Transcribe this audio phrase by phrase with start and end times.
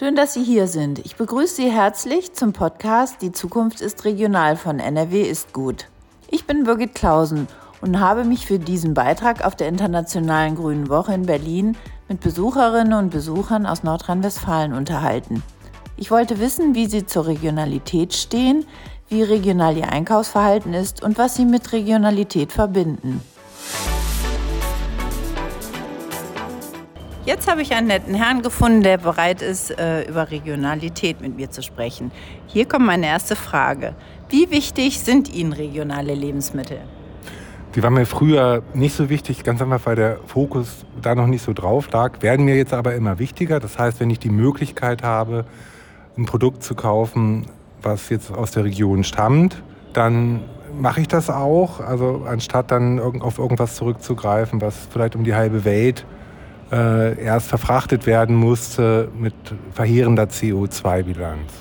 [0.00, 0.98] Schön, dass Sie hier sind.
[1.00, 5.88] Ich begrüße Sie herzlich zum Podcast Die Zukunft ist regional von NRW ist gut.
[6.30, 7.48] Ich bin Birgit Klausen
[7.82, 11.76] und habe mich für diesen Beitrag auf der Internationalen Grünen Woche in Berlin
[12.08, 15.42] mit Besucherinnen und Besuchern aus Nordrhein-Westfalen unterhalten.
[15.98, 18.64] Ich wollte wissen, wie sie zur Regionalität stehen,
[19.10, 23.20] wie regional ihr Einkaufsverhalten ist und was sie mit Regionalität verbinden.
[27.30, 31.48] Jetzt habe ich einen netten Herrn gefunden, der bereit ist, äh, über Regionalität mit mir
[31.48, 32.10] zu sprechen.
[32.48, 33.94] Hier kommt meine erste Frage.
[34.30, 36.78] Wie wichtig sind Ihnen regionale Lebensmittel?
[37.76, 41.44] Die waren mir früher nicht so wichtig, ganz einfach, weil der Fokus da noch nicht
[41.44, 43.60] so drauf lag, werden mir jetzt aber immer wichtiger.
[43.60, 45.44] Das heißt, wenn ich die Möglichkeit habe,
[46.18, 47.46] ein Produkt zu kaufen,
[47.80, 50.40] was jetzt aus der Region stammt, dann
[50.76, 51.78] mache ich das auch.
[51.78, 56.04] Also anstatt dann auf irgendwas zurückzugreifen, was vielleicht um die halbe Welt
[56.72, 59.34] äh, erst verfrachtet werden musste mit
[59.72, 61.52] verheerender CO2-Bilanz.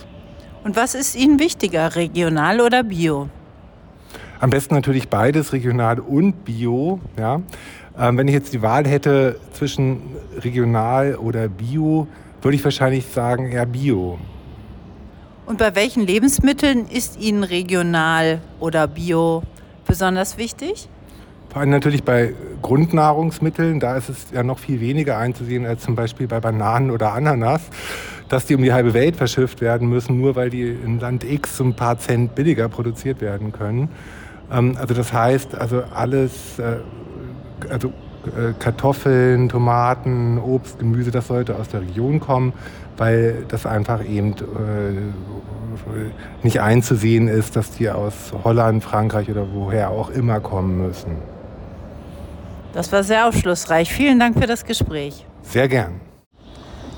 [0.63, 3.29] Und was ist Ihnen wichtiger, regional oder bio?
[4.39, 6.99] Am besten natürlich beides, regional und bio.
[7.17, 7.41] Ja.
[7.97, 10.01] Ähm, wenn ich jetzt die Wahl hätte zwischen
[10.37, 12.07] regional oder bio,
[12.41, 14.17] würde ich wahrscheinlich sagen eher bio.
[15.45, 19.41] Und bei welchen Lebensmitteln ist Ihnen regional oder bio
[19.85, 20.87] besonders wichtig?
[21.49, 25.95] Vor allem natürlich bei Grundnahrungsmitteln, da ist es ja noch viel weniger einzusehen als zum
[25.95, 27.61] Beispiel bei Bananen oder Ananas,
[28.27, 31.59] dass die um die halbe Welt verschifft werden müssen, nur weil die in Land X
[31.59, 33.89] ein paar Cent billiger produziert werden können.
[34.51, 36.77] Ähm, also das heißt, also alles, äh,
[37.71, 37.91] also
[38.27, 42.53] äh, Kartoffeln, Tomaten, Obst, Gemüse, das sollte aus der Region kommen,
[42.97, 44.35] weil das einfach eben äh,
[46.43, 51.38] nicht einzusehen ist, dass die aus Holland, Frankreich oder woher auch immer kommen müssen.
[52.73, 53.91] Das war sehr aufschlussreich.
[53.91, 55.25] Vielen Dank für das Gespräch.
[55.41, 55.99] Sehr gern.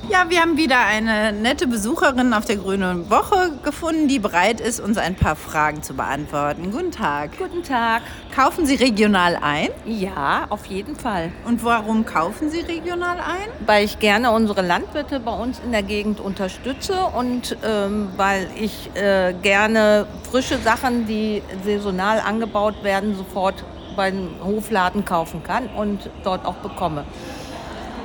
[0.09, 4.81] Ja, wir haben wieder eine nette Besucherin auf der Grünen Woche gefunden, die bereit ist,
[4.81, 6.71] uns ein paar Fragen zu beantworten.
[6.71, 7.37] Guten Tag.
[7.37, 8.01] Guten Tag.
[8.35, 9.69] Kaufen Sie regional ein?
[9.85, 11.31] Ja, auf jeden Fall.
[11.45, 13.47] Und warum kaufen Sie regional ein?
[13.65, 18.89] Weil ich gerne unsere Landwirte bei uns in der Gegend unterstütze und ähm, weil ich
[18.95, 23.63] äh, gerne frische Sachen, die saisonal angebaut werden, sofort
[23.95, 27.03] beim Hofladen kaufen kann und dort auch bekomme.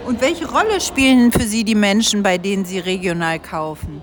[0.06, 4.02] Und welche Rolle spielen für Sie die Menschen, bei denen Sie regional kaufen?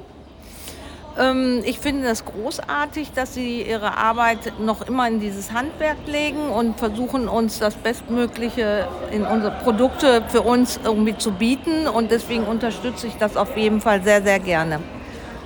[1.17, 6.49] Ähm, ich finde das großartig, dass Sie Ihre Arbeit noch immer in dieses Handwerk legen
[6.49, 11.87] und versuchen uns das Bestmögliche in unsere Produkte für uns irgendwie zu bieten.
[11.87, 14.79] Und deswegen unterstütze ich das auf jeden Fall sehr, sehr gerne.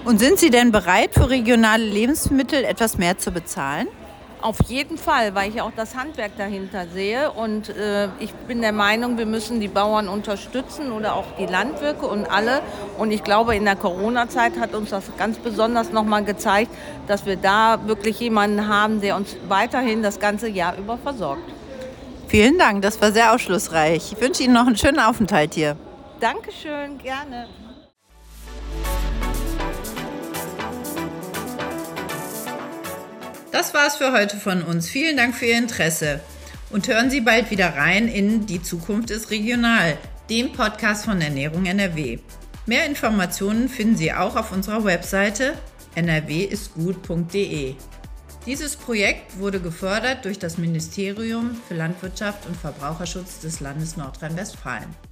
[0.05, 3.87] Und sind Sie denn bereit, für regionale Lebensmittel etwas mehr zu bezahlen?
[4.47, 7.31] Auf jeden Fall, weil ich auch das Handwerk dahinter sehe.
[7.33, 12.05] Und äh, ich bin der Meinung, wir müssen die Bauern unterstützen oder auch die Landwirte
[12.05, 12.61] und alle.
[12.97, 16.71] Und ich glaube, in der Corona-Zeit hat uns das ganz besonders nochmal gezeigt,
[17.07, 21.43] dass wir da wirklich jemanden haben, der uns weiterhin das ganze Jahr über versorgt.
[22.29, 24.13] Vielen Dank, das war sehr aufschlussreich.
[24.13, 25.75] Ich wünsche Ihnen noch einen schönen Aufenthalt hier.
[26.21, 27.47] Dankeschön, gerne.
[33.51, 34.89] Das war's für heute von uns.
[34.89, 36.19] Vielen Dank für Ihr Interesse.
[36.69, 39.97] Und hören Sie bald wieder rein in Die Zukunft ist regional,
[40.29, 42.19] dem Podcast von Ernährung NRW.
[42.65, 45.53] Mehr Informationen finden Sie auch auf unserer Webseite
[45.95, 47.75] nrwistgut.de.
[48.45, 55.06] Dieses Projekt wurde gefördert durch das Ministerium für Landwirtschaft und Verbraucherschutz des Landes Nordrhein-Westfalen.